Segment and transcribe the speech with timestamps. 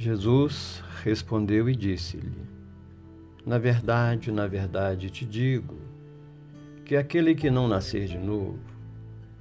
[0.00, 2.46] Jesus respondeu e disse-lhe:
[3.44, 5.74] Na verdade, na verdade te digo
[6.84, 8.60] que aquele que não nascer de novo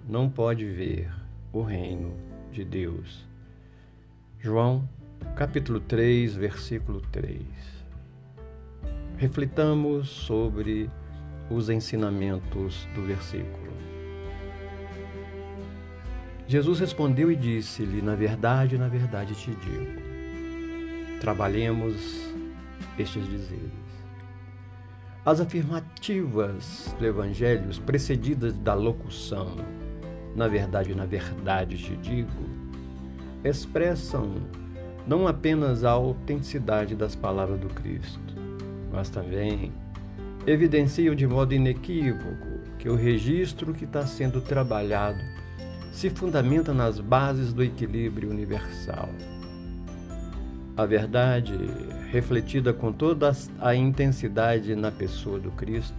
[0.10, 1.12] não pode ver
[1.54, 2.12] o reino
[2.52, 3.24] de Deus.
[4.39, 4.89] João,
[5.36, 7.39] capítulo 3, versículo 3.
[9.16, 10.89] Reflitamos sobre
[11.52, 13.74] os ensinamentos do versículo.
[16.47, 20.07] Jesus respondeu e disse-lhe: Na verdade, na verdade te digo.
[21.20, 21.96] Trabalhemos
[22.98, 23.88] estes dizeres.
[25.25, 29.58] As afirmativas do Evangelho, precedidas da locução,
[30.36, 32.31] na verdade, na verdade te digo,
[33.44, 34.36] expressam
[35.06, 38.36] não apenas a autenticidade das palavras do Cristo,
[38.92, 39.72] mas também
[40.45, 45.20] evidenciam de modo inequívoco que o registro que está sendo trabalhado
[45.92, 49.09] se fundamenta nas bases do equilíbrio universal.
[50.78, 51.58] A verdade,
[52.11, 55.97] refletida com toda a intensidade na pessoa do Cristo,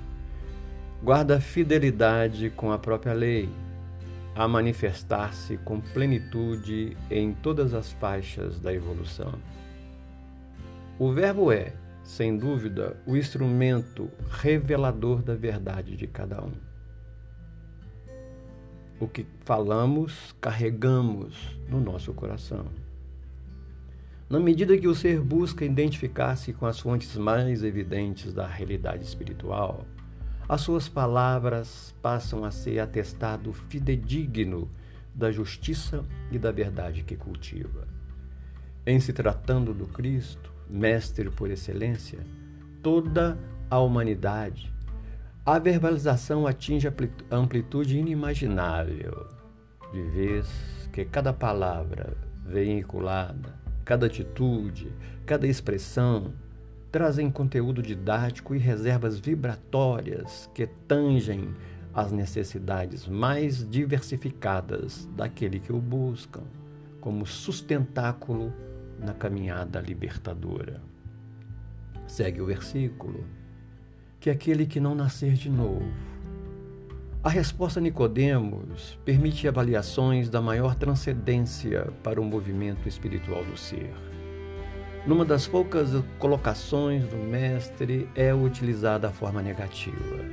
[1.02, 3.48] guarda fidelidade com a própria lei,
[4.36, 9.34] a manifestar-se com plenitude em todas as faixas da evolução.
[10.96, 11.72] O Verbo é,
[12.04, 16.52] sem dúvida, o instrumento revelador da verdade de cada um.
[19.00, 22.66] O que falamos, carregamos no nosso coração.
[24.28, 29.86] Na medida que o ser busca identificar-se com as fontes mais evidentes da realidade espiritual,
[30.48, 34.70] as suas palavras passam a ser atestado fidedigno
[35.14, 37.88] da justiça e da verdade que cultiva.
[38.86, 42.18] Em se tratando do Cristo, mestre por excelência,
[42.82, 43.38] toda
[43.70, 44.72] a humanidade
[45.48, 46.86] a verbalização atinge
[47.30, 49.26] amplitude inimaginável,
[49.90, 50.46] de vez
[50.92, 53.54] que cada palavra veiculada,
[53.88, 54.92] cada atitude,
[55.24, 56.34] cada expressão
[56.92, 61.54] trazem conteúdo didático e reservas vibratórias que tangem
[61.94, 66.42] as necessidades mais diversificadas daquele que o buscam,
[67.00, 68.52] como sustentáculo
[68.98, 70.82] na caminhada libertadora.
[72.06, 73.24] Segue o versículo
[74.20, 75.90] que aquele que não nascer de novo.
[77.22, 83.92] A resposta Nicodemos permite avaliações da maior transcendência para o movimento espiritual do ser.
[85.04, 85.90] Numa das poucas
[86.20, 90.24] colocações do mestre é utilizada a forma negativa.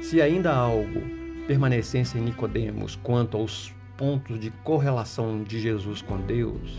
[0.00, 1.02] Se ainda há algo
[1.46, 6.78] permanecesse em Nicodemos quanto aos pontos de correlação de Jesus com Deus,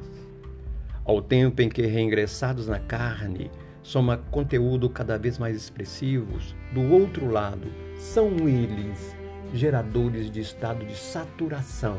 [1.04, 3.50] Ao tempo em que, reingressados na carne,
[3.82, 7.66] soma conteúdo cada vez mais expressivos, do outro lado,
[7.98, 9.16] são eles
[9.52, 11.98] geradores de estado de saturação,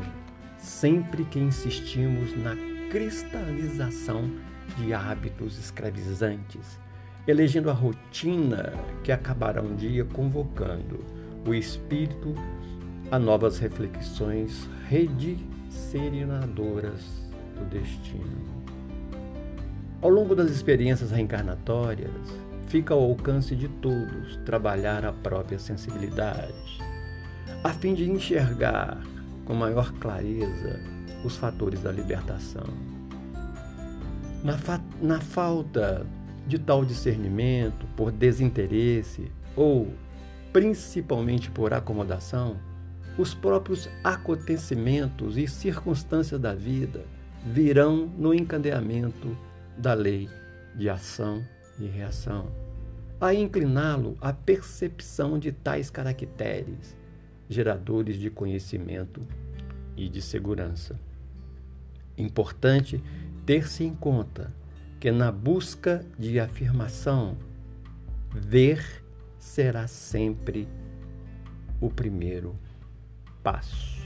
[0.56, 2.56] sempre que insistimos na
[2.90, 4.30] cristalização
[4.78, 6.78] de hábitos escravizantes,
[7.26, 8.74] elegendo a rotina
[9.04, 10.98] que acabará um dia convocando
[11.46, 12.34] o espírito
[13.10, 18.62] a novas reflexões rediscerinadoras do destino.
[20.00, 22.10] Ao longo das experiências reencarnatórias,
[22.66, 26.80] fica ao alcance de todos trabalhar a própria sensibilidade,
[27.62, 28.98] a fim de enxergar
[29.44, 30.80] com maior clareza
[31.24, 32.66] os fatores da libertação.
[34.42, 36.04] Na, fa na falta
[36.46, 39.92] de tal discernimento, por desinteresse ou
[40.52, 42.56] principalmente por acomodação,
[43.16, 47.04] os próprios acontecimentos e circunstâncias da vida
[47.44, 49.36] virão no encadeamento
[49.76, 50.28] da lei
[50.74, 51.42] de ação
[51.78, 52.50] e reação,
[53.20, 56.96] a incliná-lo à percepção de tais caracteres,
[57.48, 59.20] geradores de conhecimento
[59.96, 60.98] e de segurança.
[62.16, 63.02] Importante
[63.44, 64.52] ter-se em conta
[65.02, 67.36] que na busca de afirmação,
[68.30, 69.04] ver
[69.36, 70.68] será sempre
[71.80, 72.56] o primeiro
[73.42, 74.00] passo.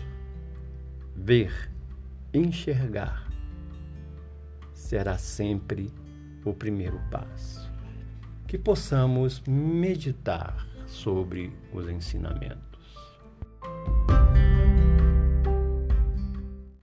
[1.14, 1.70] Ver,
[2.32, 3.30] enxergar,
[4.72, 5.92] será sempre
[6.42, 7.70] o primeiro passo.
[8.46, 12.65] Que possamos meditar sobre os ensinamentos.